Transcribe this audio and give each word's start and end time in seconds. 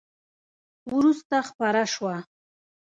وروسته 0.93 1.35
خپره 1.49 1.81
شوه! 1.93 2.15